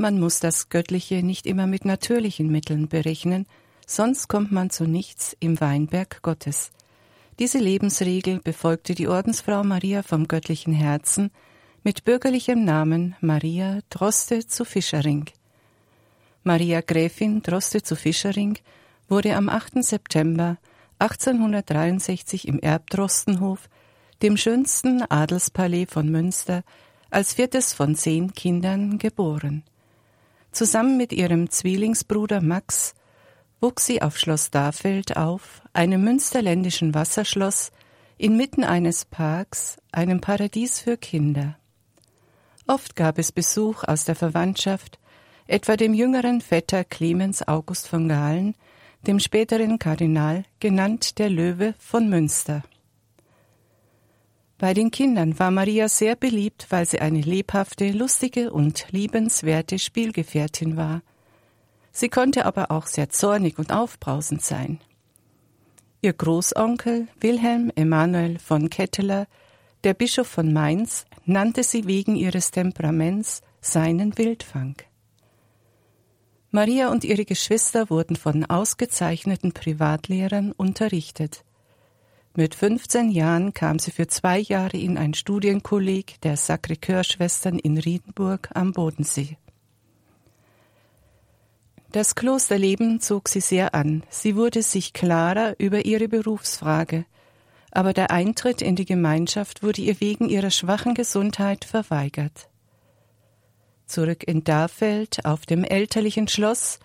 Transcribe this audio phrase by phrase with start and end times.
[0.00, 3.46] Man muss das Göttliche nicht immer mit natürlichen Mitteln berechnen,
[3.86, 6.70] sonst kommt man zu nichts im Weinberg Gottes.
[7.38, 11.30] Diese Lebensregel befolgte die Ordensfrau Maria vom göttlichen Herzen
[11.82, 15.26] mit bürgerlichem Namen Maria Droste zu Fischering.
[16.44, 18.56] Maria Gräfin Droste zu Fischering
[19.06, 19.84] wurde am 8.
[19.84, 20.56] September
[20.98, 23.68] 1863 im Erbdrostenhof,
[24.22, 26.62] dem schönsten Adelspalais von Münster,
[27.10, 29.62] als viertes von zehn Kindern geboren.
[30.52, 32.94] Zusammen mit ihrem Zwillingsbruder Max
[33.60, 37.72] wuchs sie auf Schloss Dafeld auf, einem münsterländischen Wasserschloss
[38.16, 41.56] inmitten eines Parks, einem Paradies für Kinder.
[42.66, 44.98] Oft gab es Besuch aus der Verwandtschaft,
[45.46, 48.54] etwa dem jüngeren Vetter Clemens August von Galen,
[49.06, 52.62] dem späteren Kardinal, genannt der Löwe von Münster.
[54.60, 60.76] Bei den Kindern war Maria sehr beliebt, weil sie eine lebhafte, lustige und liebenswerte Spielgefährtin
[60.76, 61.00] war.
[61.92, 64.78] Sie konnte aber auch sehr zornig und aufbrausend sein.
[66.02, 69.28] Ihr Großonkel Wilhelm Emanuel von Ketteler,
[69.82, 74.76] der Bischof von Mainz, nannte sie wegen ihres Temperaments seinen Wildfang.
[76.50, 81.44] Maria und ihre Geschwister wurden von ausgezeichneten Privatlehrern unterrichtet.
[82.36, 88.50] Mit 15 Jahren kam sie für zwei Jahre in ein Studienkolleg der Sacré-Cœur-Schwestern in Riedenburg
[88.54, 89.36] am Bodensee.
[91.90, 94.04] Das Klosterleben zog sie sehr an.
[94.10, 97.04] Sie wurde sich klarer über ihre Berufsfrage.
[97.72, 102.48] Aber der Eintritt in die Gemeinschaft wurde ihr wegen ihrer schwachen Gesundheit verweigert.
[103.86, 106.78] Zurück in Dafeld auf dem elterlichen Schloss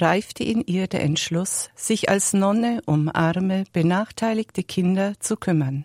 [0.00, 5.84] reifte in ihr der Entschluss, sich als Nonne um arme, benachteiligte Kinder zu kümmern.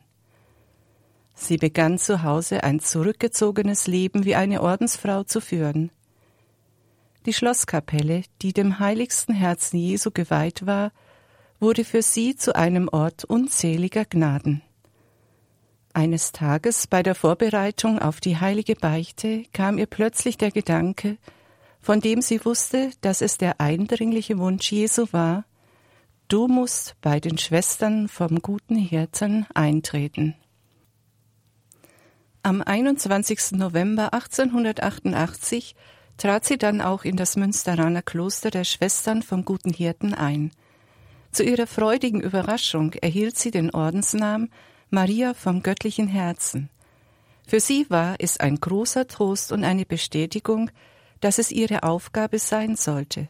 [1.34, 5.92] Sie begann zu Hause ein zurückgezogenes Leben wie eine Ordensfrau zu führen.
[7.26, 10.92] Die Schlosskapelle, die dem heiligsten Herzen Jesu geweiht war,
[11.60, 14.62] wurde für sie zu einem Ort unzähliger Gnaden.
[15.94, 21.18] Eines Tages bei der Vorbereitung auf die heilige Beichte kam ihr plötzlich der Gedanke,
[21.86, 25.46] von dem sie wusste, dass es der eindringliche Wunsch Jesu war,
[26.30, 30.34] du musst bei den Schwestern vom guten Hirten eintreten.
[32.42, 33.52] Am 21.
[33.52, 35.76] November 1888
[36.18, 40.50] trat sie dann auch in das Münsteraner Kloster der Schwestern vom guten Hirten ein.
[41.32, 44.50] Zu ihrer freudigen Überraschung erhielt sie den Ordensnamen
[44.90, 46.72] Maria vom göttlichen Herzen.
[47.46, 50.72] Für sie war es ein großer Trost und eine Bestätigung,
[51.22, 53.28] dass es ihre Aufgabe sein sollte,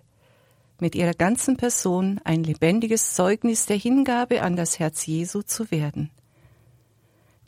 [0.80, 6.12] mit ihrer ganzen Person ein lebendiges Zeugnis der Hingabe an das Herz Jesu zu werden.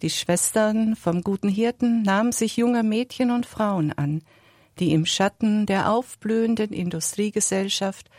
[0.02, 4.22] Die Schwestern vom guten Hirten nahmen sich junger Mädchen und Frauen an,
[4.80, 8.10] die im Schatten der aufblühenden Industriegesellschaft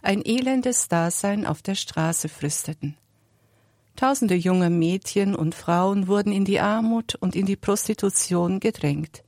[0.00, 2.96] ein elendes Dasein auf der Straße fristeten.
[3.96, 9.24] Tausende junger Mädchen und Frauen wurden in die Armut und in die Prostitution gedrängt.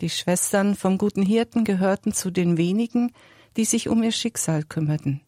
[0.00, 3.12] Die Schwestern vom guten Hirten gehörten zu den wenigen,
[3.56, 5.20] die sich um ihr Schicksal kümmerten.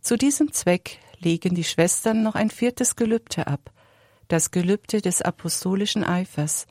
[0.00, 3.72] Zu diesem Zweck legen die Schwestern noch ein viertes Gelübde ab,
[4.28, 6.66] das Gelübde des apostolischen Eifers,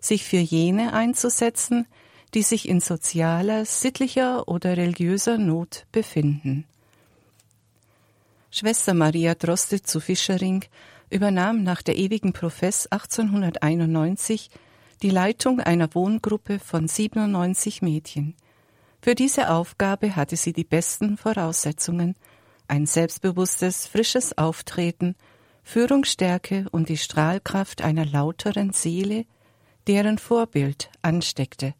[0.00, 1.86] sich für jene einzusetzen,
[2.34, 6.66] die sich in sozialer, sittlicher oder religiöser Not befinden.
[8.50, 10.64] Schwester Maria Droste zu Fischering
[11.10, 14.50] übernahm nach der ewigen Profess 1891
[15.04, 18.34] die Leitung einer Wohngruppe von 97 Mädchen.
[19.02, 22.14] Für diese Aufgabe hatte sie die besten Voraussetzungen,
[22.68, 25.14] ein selbstbewusstes, frisches Auftreten,
[25.62, 29.26] Führungsstärke und die Strahlkraft einer lauteren Seele,
[29.88, 31.74] deren Vorbild ansteckte.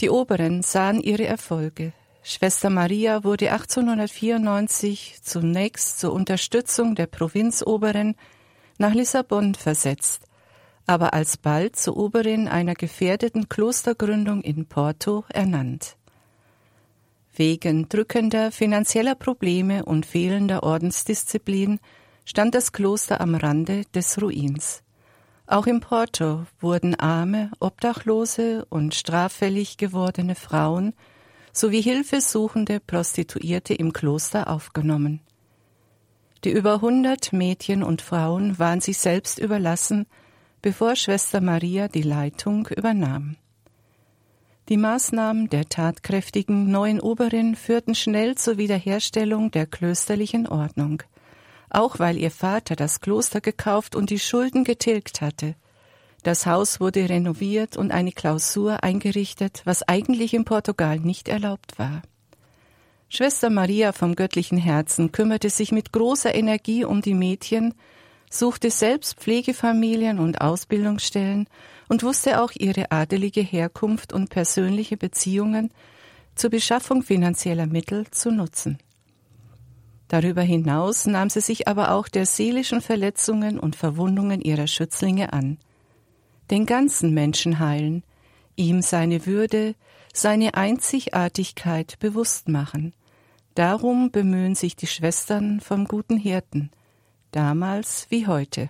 [0.00, 1.92] Die Oberen sahen ihre Erfolge.
[2.24, 8.16] Schwester Maria wurde 1894 zunächst zur Unterstützung der Provinzoberen
[8.78, 10.26] nach Lissabon versetzt,
[10.86, 15.96] aber alsbald zur Oberin einer gefährdeten Klostergründung in Porto ernannt.
[17.36, 21.80] Wegen drückender finanzieller Probleme und fehlender Ordensdisziplin
[22.24, 24.82] stand das Kloster am Rande des Ruins.
[25.46, 30.94] Auch in Porto wurden arme, obdachlose und straffällig gewordene Frauen
[31.52, 35.20] sowie hilfesuchende Prostituierte im Kloster aufgenommen.
[36.44, 40.06] Die über hundert Mädchen und Frauen waren sich selbst überlassen
[40.64, 43.36] bevor Schwester Maria die Leitung übernahm.
[44.70, 51.02] Die Maßnahmen der tatkräftigen neuen Oberin führten schnell zur Wiederherstellung der klösterlichen Ordnung,
[51.68, 55.54] auch weil ihr Vater das Kloster gekauft und die Schulden getilgt hatte.
[56.22, 62.00] Das Haus wurde renoviert und eine Klausur eingerichtet, was eigentlich in Portugal nicht erlaubt war.
[63.10, 67.74] Schwester Maria vom göttlichen Herzen kümmerte sich mit großer Energie um die Mädchen,
[68.34, 71.46] suchte selbst Pflegefamilien und Ausbildungsstellen
[71.88, 75.70] und wusste auch ihre adelige Herkunft und persönliche Beziehungen
[76.34, 78.78] zur Beschaffung finanzieller Mittel zu nutzen.
[80.08, 85.58] Darüber hinaus nahm sie sich aber auch der seelischen Verletzungen und Verwundungen ihrer Schützlinge an.
[86.50, 88.02] Den ganzen Menschen heilen,
[88.56, 89.74] ihm seine Würde,
[90.12, 92.94] seine Einzigartigkeit bewusst machen.
[93.54, 96.70] Darum bemühen sich die Schwestern vom guten Hirten,
[97.34, 98.68] damals wie heute.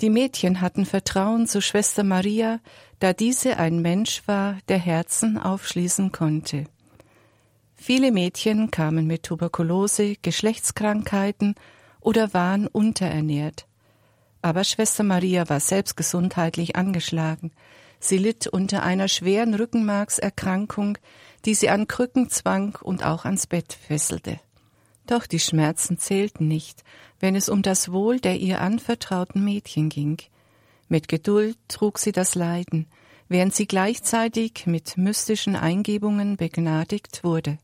[0.00, 2.60] Die Mädchen hatten Vertrauen zu Schwester Maria,
[3.00, 6.64] da diese ein Mensch war, der Herzen aufschließen konnte.
[7.74, 11.54] Viele Mädchen kamen mit Tuberkulose, Geschlechtskrankheiten
[12.00, 13.66] oder waren unterernährt.
[14.42, 17.52] Aber Schwester Maria war selbst gesundheitlich angeschlagen.
[18.00, 20.98] Sie litt unter einer schweren Rückenmarkserkrankung,
[21.44, 24.38] die sie an Krücken zwang und auch ans Bett fesselte.
[25.08, 26.84] Doch die Schmerzen zählten nicht,
[27.18, 30.18] wenn es um das Wohl der ihr anvertrauten Mädchen ging.
[30.86, 32.86] Mit Geduld trug sie das Leiden,
[33.26, 37.58] während sie gleichzeitig mit mystischen Eingebungen begnadigt wurde.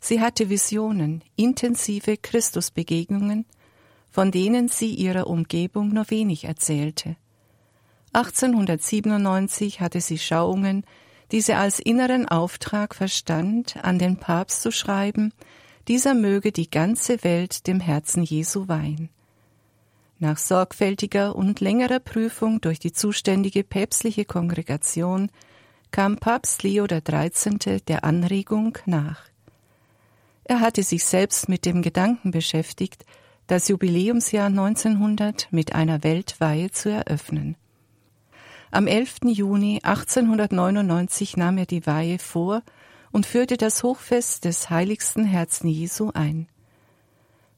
[0.00, 3.46] Sie hatte Visionen, intensive Christusbegegnungen,
[4.10, 7.16] von denen sie ihrer Umgebung nur wenig erzählte.
[8.14, 10.84] 1897 hatte sie Schauungen,
[11.30, 15.32] die sie als inneren Auftrag verstand, an den Papst zu schreiben,
[15.88, 19.10] dieser möge die ganze Welt dem Herzen Jesu weihen.
[20.18, 25.30] Nach sorgfältiger und längerer Prüfung durch die zuständige päpstliche Kongregation
[25.90, 27.80] kam Papst Leo XIII.
[27.86, 29.22] der Anregung nach.
[30.44, 33.04] Er hatte sich selbst mit dem Gedanken beschäftigt,
[33.46, 37.56] das Jubiläumsjahr 1900 mit einer Weltweihe zu eröffnen.
[38.70, 39.18] Am 11.
[39.26, 42.62] Juni 1899 nahm er die Weihe vor
[43.14, 46.48] und führte das Hochfest des heiligsten Herzen Jesu ein.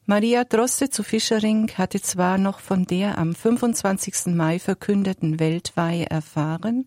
[0.05, 4.35] Maria Droste zu Fischering hatte zwar noch von der am 25.
[4.35, 6.87] Mai verkündeten Weltweihe erfahren,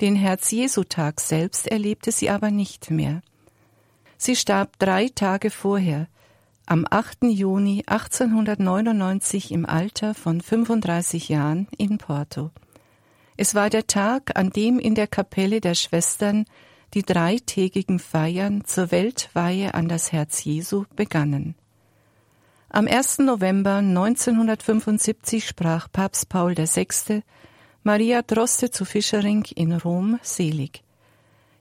[0.00, 3.22] den Herz-Jesu-Tag selbst erlebte sie aber nicht mehr.
[4.16, 6.08] Sie starb drei Tage vorher,
[6.66, 7.22] am 8.
[7.28, 12.50] Juni 1899 im Alter von 35 Jahren in Porto.
[13.36, 16.44] Es war der Tag, an dem in der Kapelle der Schwestern
[16.94, 21.54] die dreitägigen Feiern zur Weltweihe an das Herz Jesu begannen.
[22.70, 23.20] Am 1.
[23.20, 27.22] November 1975 sprach Papst Paul VI.
[27.82, 30.82] Maria Droste zu Fischering in Rom selig.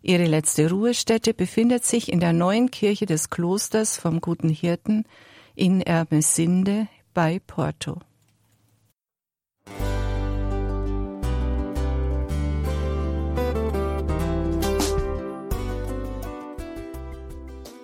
[0.01, 5.05] Ihre letzte Ruhestätte befindet sich in der neuen Kirche des Klosters vom Guten Hirten
[5.55, 7.99] in Ermesinde bei Porto.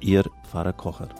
[0.00, 1.10] Ihr Pfarrer Kocher.